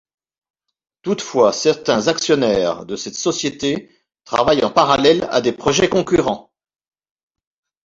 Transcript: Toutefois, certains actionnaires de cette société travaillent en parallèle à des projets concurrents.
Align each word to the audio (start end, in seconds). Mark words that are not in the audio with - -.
Toutefois, 1.03 1.53
certains 1.53 2.07
actionnaires 2.07 2.87
de 2.87 2.95
cette 2.95 3.13
société 3.13 3.91
travaillent 4.25 4.65
en 4.65 4.71
parallèle 4.71 5.27
à 5.29 5.41
des 5.41 5.51
projets 5.51 5.89
concurrents. 5.89 6.51